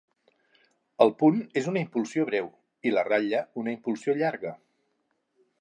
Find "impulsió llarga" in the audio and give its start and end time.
3.79-4.59